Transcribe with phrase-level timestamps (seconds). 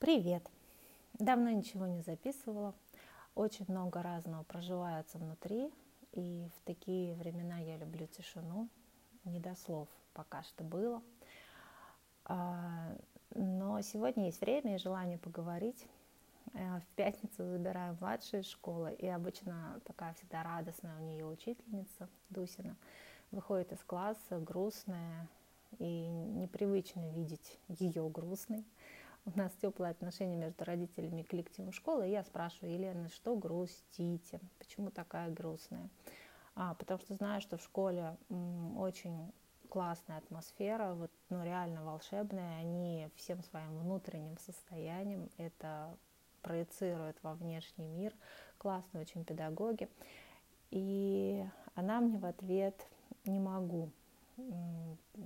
[0.00, 0.50] Привет!
[1.18, 2.74] Давно ничего не записывала.
[3.34, 5.70] Очень много разного проживается внутри.
[6.12, 8.70] И в такие времена я люблю тишину.
[9.24, 11.02] Не до слов пока что было.
[12.24, 12.96] А,
[13.34, 15.86] но сегодня есть время и желание поговорить.
[16.54, 18.94] Э, в пятницу забираю младшую из школы.
[18.94, 22.74] И обычно такая всегда радостная у нее учительница Дусина.
[23.32, 25.28] Выходит из класса грустная
[25.78, 28.64] и непривычно видеть ее грустной
[29.34, 34.40] у нас теплые отношения между родителями и коллективом школы, и я спрашиваю Елены, что грустите,
[34.58, 35.88] почему такая грустная?
[36.54, 39.32] А, потому что знаю, что в школе м, очень
[39.68, 45.96] классная атмосфера, вот, ну, реально волшебная, они всем своим внутренним состоянием это
[46.42, 48.12] проецируют во внешний мир,
[48.58, 49.88] классные очень педагоги.
[50.70, 51.44] И
[51.74, 52.86] она мне в ответ
[53.24, 53.90] не могу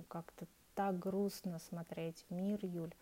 [0.07, 0.45] как-то
[0.75, 2.93] так грустно смотреть в мир, Юль.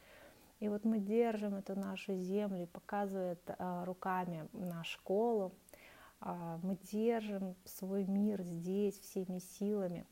[0.64, 5.52] И вот мы держим эту нашу землю, показывает а, руками на школу.
[6.22, 10.08] А, мы держим свой мир здесь всеми силами.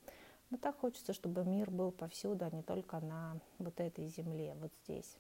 [0.50, 4.74] Но так хочется, чтобы мир был повсюду, а не только на вот этой земле, вот
[4.84, 5.16] здесь.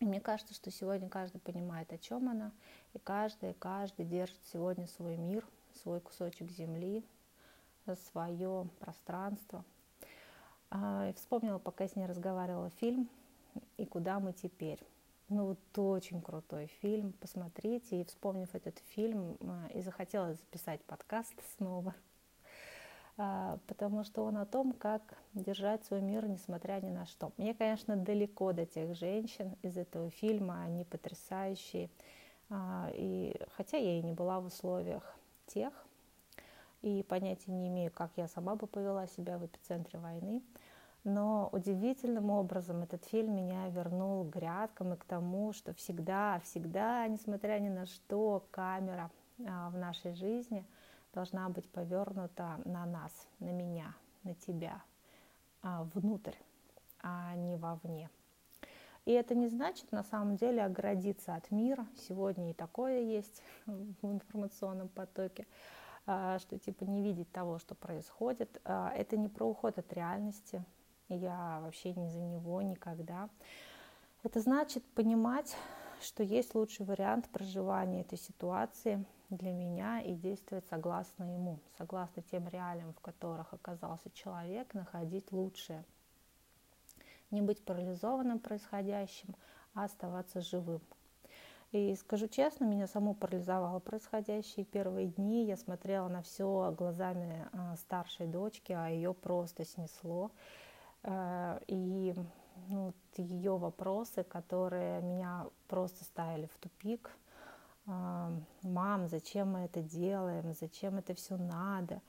[0.00, 2.52] И мне кажется, что сегодня каждый понимает, о чем она,
[2.94, 5.46] и каждый, каждый держит сегодня свой мир,
[5.82, 7.04] свой кусочек земли,
[8.10, 9.62] свое пространство.
[10.70, 13.10] А, и вспомнила, пока я с ней разговаривала, фильм
[13.76, 14.80] и куда мы теперь.
[15.28, 18.00] Ну, вот очень крутой фильм, посмотрите.
[18.00, 21.94] И вспомнив этот фильм, э, и захотела записать подкаст снова,
[23.18, 25.02] а, потому что он о том, как
[25.34, 27.32] держать свой мир, несмотря ни на что.
[27.38, 31.90] Мне, конечно, далеко до тех женщин из этого фильма, они потрясающие.
[32.48, 35.02] А, и хотя я и не была в условиях
[35.46, 35.72] тех,
[36.82, 40.42] и понятия не имею, как я сама бы повела себя в эпицентре войны,
[41.06, 47.06] но удивительным образом этот фильм меня вернул к грядкам и к тому, что всегда, всегда,
[47.06, 49.08] несмотря ни на что, камера
[49.46, 50.66] а, в нашей жизни
[51.14, 53.94] должна быть повернута на нас, на меня,
[54.24, 54.82] на тебя,
[55.62, 56.34] а, внутрь,
[57.04, 58.10] а не вовне.
[59.04, 61.86] И это не значит на самом деле оградиться от мира.
[62.08, 65.46] Сегодня и такое есть в информационном потоке,
[66.04, 68.60] а, что типа не видеть того, что происходит.
[68.64, 70.64] Это не про уход от реальности,
[71.08, 73.28] я вообще не за него никогда.
[74.22, 75.56] Это значит понимать,
[76.00, 82.48] что есть лучший вариант проживания этой ситуации для меня и действовать согласно ему, согласно тем
[82.48, 85.84] реалиям, в которых оказался человек, находить лучшее.
[87.30, 89.34] Не быть парализованным происходящим,
[89.74, 90.80] а оставаться живым.
[91.72, 95.44] И скажу честно, меня саму парализовало происходящее первые дни.
[95.44, 100.30] Я смотрела на все глазами а, старшей дочки, а ее просто снесло.
[101.02, 102.14] Э, и
[102.68, 107.10] ну, ее вопросы, которые меня просто ставили в тупик.
[107.86, 108.30] Э,
[108.62, 110.54] Мам, зачем мы это делаем?
[110.54, 112.00] Зачем это все надо?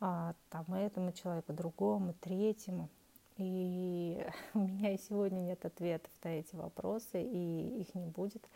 [0.00, 2.88] А, там этому человеку, другому, третьему.
[3.36, 8.46] И у меня и сегодня нет ответов на эти вопросы, и их не будет,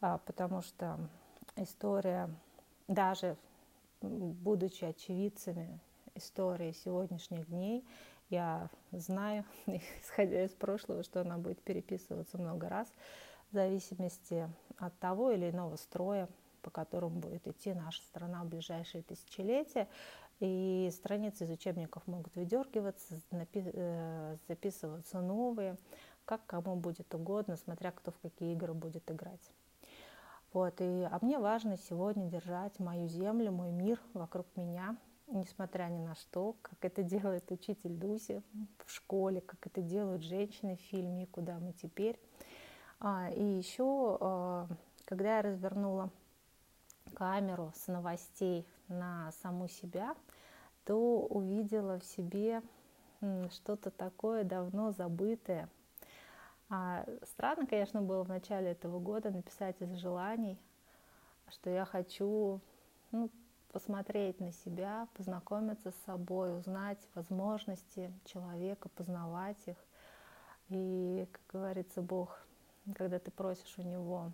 [0.00, 0.98] потому что
[1.56, 2.28] история,
[2.88, 3.36] даже
[4.00, 5.78] будучи очевидцами
[6.14, 7.84] истории сегодняшних дней,
[8.34, 9.44] я знаю,
[10.02, 12.88] исходя из прошлого, что она будет переписываться много раз,
[13.50, 16.28] в зависимости от того или иного строя,
[16.62, 19.88] по которому будет идти наша страна в ближайшие тысячелетия.
[20.40, 25.76] И страницы из учебников могут выдергиваться, э, записываться новые,
[26.24, 29.52] как кому будет угодно, смотря кто в какие игры будет играть.
[30.52, 34.96] Вот, и, а мне важно сегодня держать мою землю, мой мир вокруг меня,
[35.28, 38.42] несмотря ни на что, как это делает учитель Дуси
[38.84, 42.18] в школе, как это делают женщины в фильме «Куда мы теперь?».
[43.00, 44.66] А, и еще, а,
[45.04, 46.10] когда я развернула
[47.14, 50.14] камеру с новостей на саму себя,
[50.84, 52.62] то увидела в себе
[53.50, 55.68] что-то такое давно забытое.
[56.68, 60.58] А, странно, конечно, было в начале этого года написать из желаний,
[61.48, 62.60] что я хочу
[63.12, 63.30] ну,
[63.74, 69.76] посмотреть на себя, познакомиться с собой, узнать возможности человека, познавать их.
[70.68, 72.40] И, как говорится, Бог,
[72.94, 74.30] когда ты просишь у Него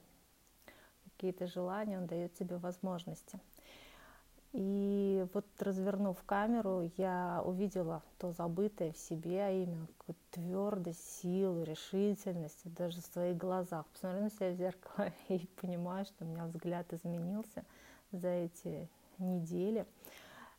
[1.04, 3.40] какие-то желания, Он дает тебе возможности.
[4.52, 11.62] И вот развернув камеру, я увидела то забытое в себе, а именно какую-то твердость, силу,
[11.62, 13.86] решительность, даже в своих глазах.
[13.86, 17.64] Посмотрю на себя в зеркало и понимаю, что у меня взгляд изменился
[18.12, 18.90] за эти
[19.20, 19.87] недели.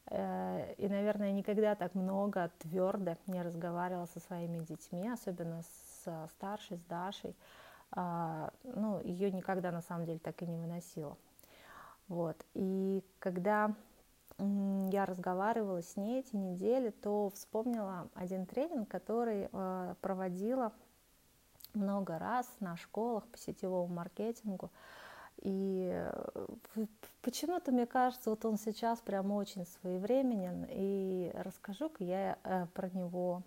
[0.08, 6.78] Э, и, наверное, никогда так много твердо не разговаривала со своими детьми, особенно с старшей,
[6.78, 7.36] с Дашей,
[7.94, 11.18] а, ну, ее никогда на самом деле так и не выносила.
[12.08, 12.46] Вот.
[12.54, 13.76] И когда
[14.38, 20.74] я разговаривала с ней эти недели, то вспомнила один тренинг, который э, проводила
[21.74, 24.72] много раз на школах по сетевому маркетингу.
[25.42, 26.46] И э,
[27.22, 33.42] почему-то мне кажется, вот он сейчас прям очень своевременен, и расскажу-ка я э, про него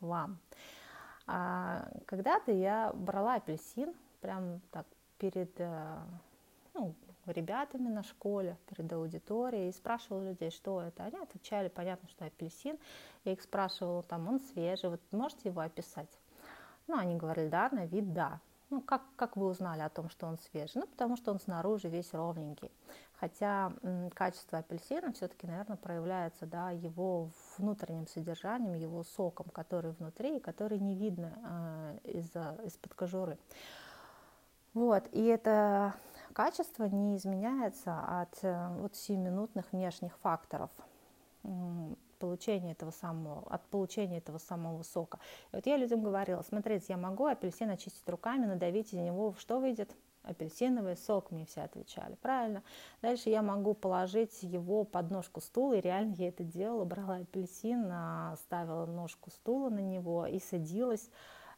[0.00, 0.38] вам.
[1.26, 4.86] А когда-то я брала апельсин, прям так
[5.18, 5.50] перед
[6.74, 6.94] ну,
[7.26, 11.04] ребятами на школе, перед аудиторией, и спрашивала людей, что это.
[11.04, 12.78] Они отвечали, понятно, что апельсин.
[13.24, 16.10] Я их спрашивала, там, он свежий, вот можете его описать?
[16.86, 18.40] Ну, они говорили, да, на вид да.
[18.70, 20.80] Ну, как, как вы узнали о том, что он свежий?
[20.80, 22.70] Ну, потому что он снаружи весь ровненький.
[23.18, 30.36] Хотя м, качество апельсина все-таки, наверное, проявляется, да, его внутренним содержанием, его соком, который внутри
[30.36, 32.30] и который не видно э, из,
[32.64, 33.38] из-под кожуры.
[34.72, 35.94] Вот, и это
[36.32, 40.70] качество не изменяется от э, вот сиюминутных внешних факторов
[42.20, 45.18] получения этого самого, от получения этого самого сока.
[45.52, 49.58] И вот я людям говорила, смотрите, я могу апельсин очистить руками, надавить из него, что
[49.58, 49.90] выйдет?
[50.22, 52.62] Апельсиновый сок, мне все отвечали, правильно.
[53.00, 57.90] Дальше я могу положить его под ножку стула, и реально я это делала, брала апельсин,
[58.36, 61.10] ставила ножку стула на него и садилась,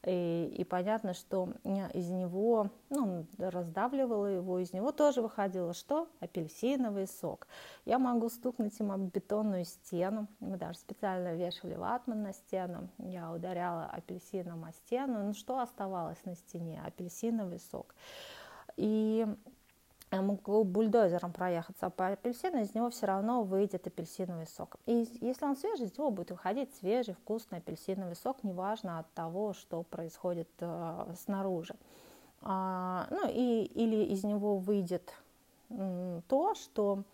[0.04, 6.08] и, и понятно, что из него, ну, раздавливала его, из него тоже выходило что?
[6.18, 7.46] Апельсиновый сок.
[7.84, 13.30] Я могу стукнуть им об бетонную стену, мы даже специально вешали ватман на стену, я
[13.32, 16.82] ударяла апельсином о стену, ну что оставалось на стене?
[16.84, 17.94] Апельсиновый сок.
[18.76, 19.26] И
[20.20, 24.76] могу бульдозером проехаться по апельсину, из него все равно выйдет апельсиновый сок.
[24.86, 29.54] И если он свежий, из него будет выходить свежий, вкусный апельсиновый сок, неважно от того,
[29.54, 31.74] что происходит э, снаружи.
[32.42, 35.14] А, ну и, или из него выйдет
[35.70, 37.04] м, то, что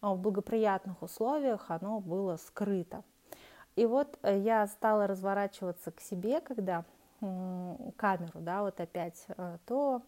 [0.00, 3.02] в благоприятных условиях оно было скрыто.
[3.74, 6.84] И вот э, я стала разворачиваться к себе, когда
[7.20, 10.02] м, камеру, да, вот опять, э, то а,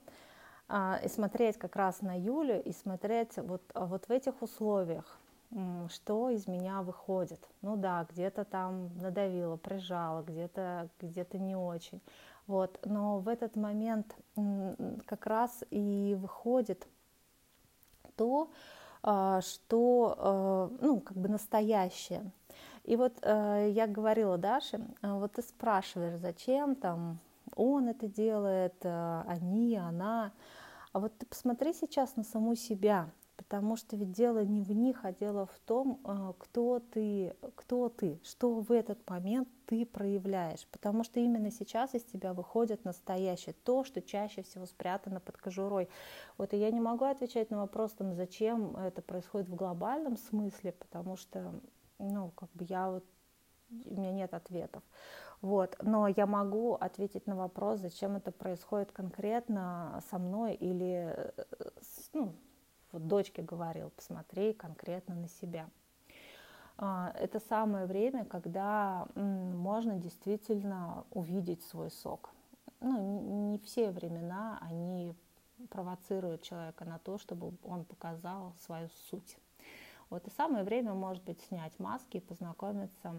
[0.71, 5.19] и смотреть как раз на Юлю, и смотреть вот, а, вот в этих условиях,
[5.89, 7.41] что из меня выходит.
[7.63, 12.03] Ну да, где-то там надавила, прижала, где-то где не очень.
[12.47, 12.79] Вот.
[12.85, 14.15] Но в этот момент
[15.07, 16.87] как раз и выходит
[18.17, 18.51] то,
[19.03, 22.31] а, что ну, как бы настоящее.
[22.85, 27.19] И вот э, я говорила Даше, вот ты спрашиваешь, зачем там
[27.55, 30.33] он это делает, э, они, она.
[30.93, 35.05] А вот ты посмотри сейчас на саму себя, потому что ведь дело не в них,
[35.05, 40.67] а дело в том, э, кто ты, кто ты, что в этот момент ты проявляешь,
[40.73, 45.89] потому что именно сейчас из тебя выходит настоящее, то, что чаще всего спрятано под кожурой.
[46.37, 50.73] Вот и я не могу отвечать на вопрос, там, зачем это происходит в глобальном смысле,
[50.73, 51.53] потому что,
[51.99, 53.05] ну, как бы я вот,
[53.71, 54.83] у меня нет ответов.
[55.41, 55.77] Вот.
[55.83, 61.45] Но я могу ответить на вопрос, зачем это происходит конкретно со мной или, э,
[62.13, 62.35] ну,
[62.93, 65.69] вот дочке говорил, посмотри конкретно на себя.
[66.77, 72.31] А, это самое время, когда можно действительно увидеть свой сок.
[72.81, 75.15] Ну, не все времена они
[75.71, 79.39] провоцируют человека на то, чтобы он показал свою суть.
[80.11, 83.15] Вот и самое время, может быть, снять маски и познакомиться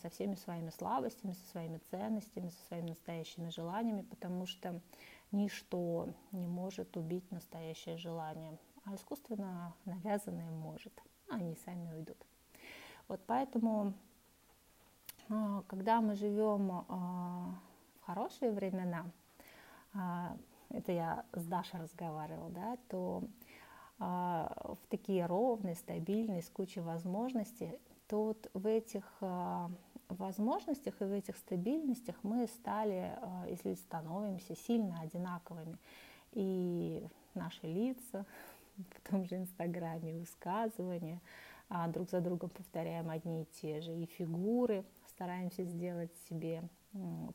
[0.00, 4.80] со всеми своими слабостями, со своими ценностями, со своими настоящими желаниями, потому что
[5.32, 10.92] ничто не может убить настоящее желание, а искусственно навязанное может.
[11.28, 12.16] Они сами уйдут.
[13.06, 13.92] Вот поэтому,
[15.28, 17.54] а, когда мы живем а,
[18.00, 19.04] в хорошие времена,
[19.92, 20.36] а,
[20.70, 23.30] это я с Дашей разговаривала, да, то а,
[24.00, 27.78] в такие ровные, стабильные, с кучей возможностей,
[28.08, 29.70] то вот в этих а,
[30.08, 35.76] возможностях и в этих стабильностях мы стали, а, если становимся сильно одинаковыми.
[36.32, 38.26] И наши лица
[38.76, 41.20] в том же Инстаграме, высказывания,
[41.88, 46.64] друг за другом повторяем одни и те же, и фигуры стараемся сделать себе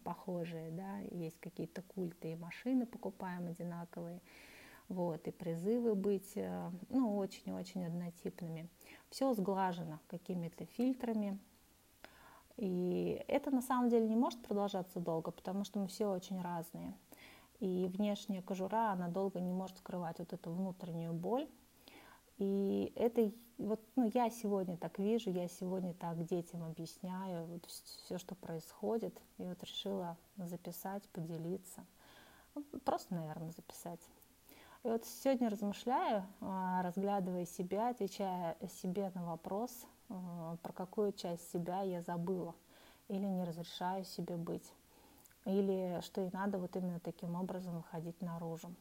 [0.04, 4.20] похожие, да, есть какие-то культы, и машины покупаем одинаковые,
[4.89, 8.70] вот, и призывы быть, э, ну, очень-очень однотипными.
[9.10, 11.39] Все сглажено какими-то фильтрами,
[12.58, 16.96] и это на самом деле не может продолжаться долго, потому что мы все очень разные.
[17.60, 21.48] И внешняя кожура, она долго не может скрывать вот эту внутреннюю боль.
[22.38, 28.18] И это вот, ну, я сегодня так вижу, я сегодня так детям объясняю вот все,
[28.18, 29.18] что происходит.
[29.38, 31.86] И вот решила записать, поделиться.
[32.84, 34.01] Просто, наверное, записать.
[34.86, 39.72] И вот сегодня размышляю, а, разглядывая себя, отвечая себе на вопрос,
[40.10, 42.54] а, про какую часть себя я забыла
[43.08, 44.72] или не разрешаю себе быть,
[45.46, 48.75] или что и надо вот именно таким образом выходить наружу.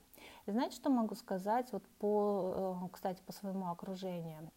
[0.47, 1.73] И знаете, что могу сказать?
[1.73, 4.50] Вот по, э, кстати, по своему окружению.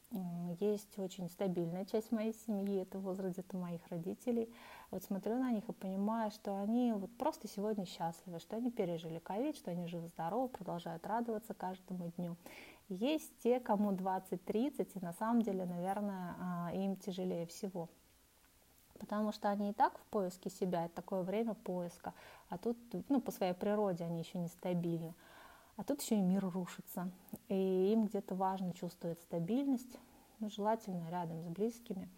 [0.60, 4.54] Есть очень стабильная часть моей семьи, это возраст это моих родителей.
[4.92, 9.20] Вот смотрю на них и понимаю, что они вот просто сегодня счастливы, что они пережили
[9.20, 12.38] ковид, что они живы-здоровы, продолжают радоваться каждому дню.
[12.90, 17.90] Есть те, кому 20-30, и на самом деле, наверное, а, им тяжелее всего
[18.98, 22.14] потому что они и так в поиске себя, это такое время поиска,
[22.50, 22.78] а тут,
[23.10, 25.14] ну, по своей природе они еще нестабильны.
[25.78, 27.12] А тут еще и мир рушится.
[27.50, 30.00] И им где-то важно чувствовать стабильность,
[30.40, 32.10] ну, желательно рядом с близкими,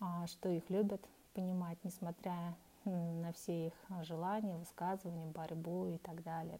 [0.00, 1.00] а, что их любят,
[1.32, 6.58] понимать, несмотря на все их желания, высказывания, борьбу и так далее.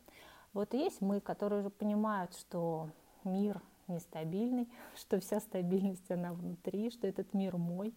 [0.52, 2.88] Вот есть мы, которые уже понимают, что
[3.24, 7.92] мир нестабильный, что вся стабильность, она внутри, что этот мир мой,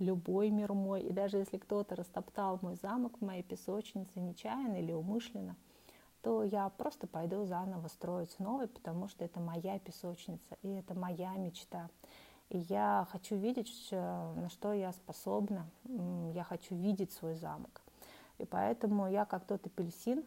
[0.00, 1.02] любой мир мой.
[1.02, 5.54] И даже если кто-то растоптал мой замок в моей песочнице нечаянно или умышленно–
[6.22, 11.32] то я просто пойду заново строить новый, потому что это моя песочница, и это моя
[11.36, 11.88] мечта.
[12.50, 15.68] И я хочу видеть, на что я способна,
[16.32, 17.82] я хочу видеть свой замок.
[18.38, 20.24] И поэтому я как тот апельсин,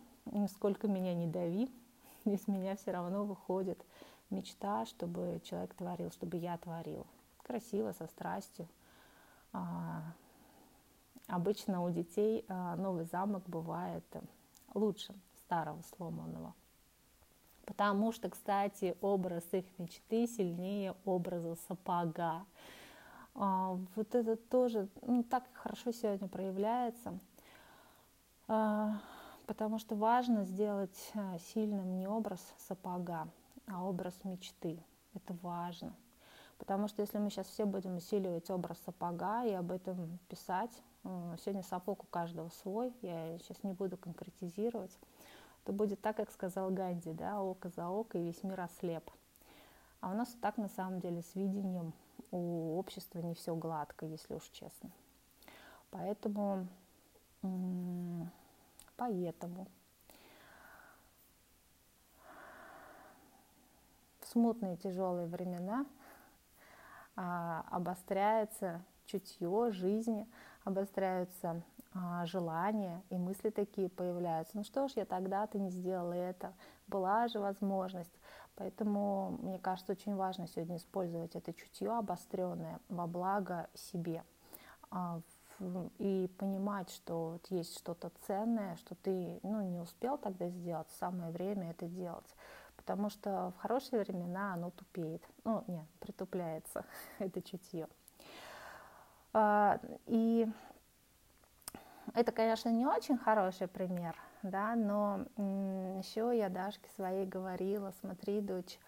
[0.49, 1.69] сколько меня не дави,
[2.25, 3.83] из меня все равно выходит
[4.29, 7.05] мечта, чтобы человек творил, чтобы я творила.
[7.43, 8.67] Красиво, со страстью.
[9.51, 10.03] А,
[11.27, 14.05] обычно у детей а, новый замок бывает
[14.73, 15.13] лучше
[15.51, 16.53] старого сломанного.
[17.65, 22.45] Потому что, кстати, образ их мечты сильнее образа сапога.
[23.35, 27.19] А, вот это тоже ну, так хорошо сегодня проявляется,
[28.47, 28.93] а,
[29.45, 33.27] потому что важно сделать а, сильным не образ сапога,
[33.67, 34.81] а образ мечты.
[35.13, 35.93] Это важно.
[36.59, 40.71] Потому что если мы сейчас все будем усиливать образ сапога и об этом писать,
[41.03, 44.95] сегодня сапог у каждого свой, я сейчас не буду конкретизировать,
[45.63, 49.09] то будет так, как сказал Ганди, да, око за око и весь мир ослеп.
[49.99, 51.93] А у нас так на самом деле с видением
[52.31, 54.89] у общества не все гладко, если уж честно.
[55.91, 56.67] Поэтому,
[58.95, 59.67] поэтому
[64.21, 65.85] в смутные тяжелые времена
[67.15, 70.27] а, обостряется чутье жизни,
[70.63, 71.61] обостряются
[72.25, 74.57] желания и мысли такие появляются.
[74.57, 76.53] Ну что ж, я тогда-то не сделала это,
[76.87, 78.13] была же возможность.
[78.55, 84.23] Поэтому, мне кажется, очень важно сегодня использовать это чутье обостренное во благо себе
[84.89, 85.21] а,
[85.97, 91.31] и понимать, что вот есть что-то ценное, что ты ну, не успел тогда сделать, самое
[91.31, 92.35] время это делать.
[92.75, 95.23] Потому что в хорошие времена оно тупеет.
[95.43, 96.85] Ну, нет, притупляется
[97.19, 97.87] это чутье.
[99.33, 100.47] А, и
[102.13, 108.79] это, конечно, не очень хороший пример, да, но еще я Дашке своей говорила, смотри, дочь,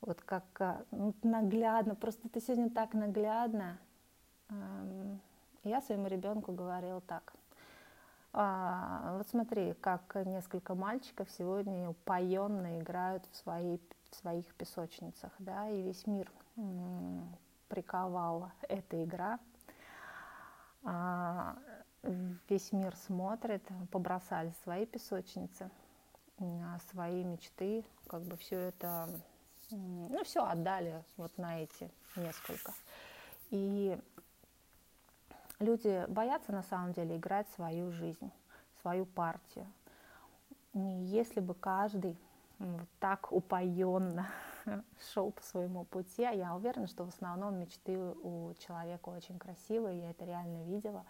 [0.00, 3.78] вот как а, ну, наглядно, просто ты сегодня так наглядно.
[5.64, 7.32] Я своему ребенку говорила так.
[8.32, 13.78] А, вот смотри, как несколько мальчиков сегодня упоенно играют в, свои,
[14.10, 16.32] в своих песочницах, да, и весь мир
[17.68, 19.38] приковала эта игра.
[22.02, 22.08] А,
[22.48, 25.70] весь мир смотрит, побросали свои песочницы,
[26.90, 29.08] свои мечты, как бы все это,
[29.70, 32.72] ну, все отдали вот на эти несколько.
[33.50, 33.98] И
[35.60, 38.30] люди боятся на самом деле играть свою жизнь,
[38.80, 39.66] свою партию.
[40.74, 42.18] И если бы каждый
[42.58, 44.28] вот так упоенно
[45.12, 50.00] шел по своему пути, а я уверена, что в основном мечты у человека очень красивые,
[50.00, 51.04] я это реально видела,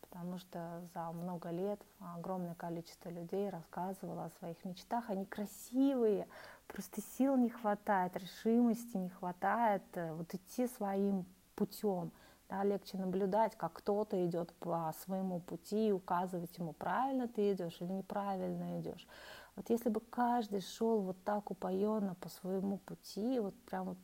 [0.00, 5.10] потому что за много лет огромное количество людей рассказывало о своих мечтах.
[5.10, 6.26] Они красивые,
[6.66, 12.12] просто сил не хватает, решимости не хватает э, вот идти своим путем.
[12.48, 17.76] Да, легче наблюдать, как кто-то идет по своему пути и указывать ему, правильно ты идешь
[17.80, 19.06] или неправильно идешь.
[19.54, 23.98] Вот если бы каждый шел вот так упоенно по своему пути, вот прям вот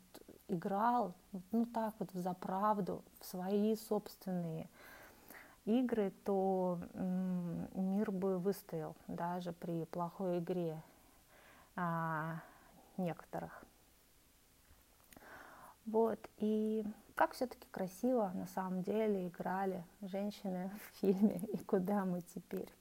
[0.49, 1.15] играл,
[1.53, 4.69] ну так вот за правду, в свои собственные
[5.65, 6.79] игры, то
[7.75, 10.83] мир бы выстоял даже при плохой игре
[11.77, 12.41] а,
[12.97, 13.65] некоторых.
[15.87, 22.23] Вот, и как все-таки красиво на самом деле играли женщины в фильме «И куда мы
[22.23, 22.73] теперь?».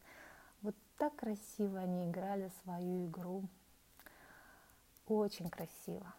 [0.62, 3.44] Вот так красиво они играли свою игру.
[5.08, 6.14] Очень красиво.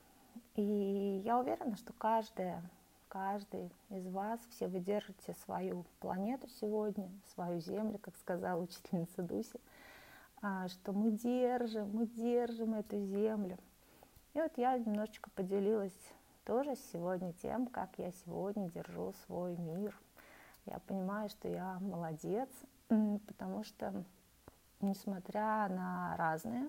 [0.57, 2.63] И я уверена, что каждая,
[3.15, 9.61] каждый из вас, все вы держите свою планету сегодня, свою землю, как сказала учительница Дуся,
[10.43, 13.57] а, что мы держим, мы держим эту землю.
[14.35, 15.97] И вот я немножечко поделилась
[16.45, 19.97] тоже сегодня тем, как я сегодня держу свой мир.
[20.67, 22.49] Я понимаю, что я молодец,
[22.89, 23.95] потому что,
[24.81, 26.69] несмотря на разные,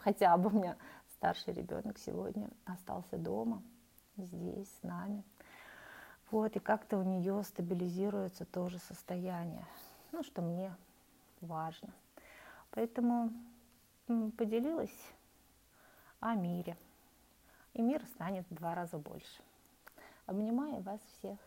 [0.00, 0.76] хотя бы у меня
[1.14, 3.62] старший ребенок сегодня остался дома,
[4.26, 5.24] здесь с нами.
[6.30, 9.66] Вот, и как-то у нее стабилизируется тоже состояние,
[10.12, 10.74] ну, что мне
[11.40, 11.90] важно.
[12.70, 13.32] Поэтому
[14.36, 14.94] поделилась
[16.20, 16.76] о мире.
[17.72, 19.42] И мир станет в два раза больше.
[20.26, 21.38] Обнимаю вас всех.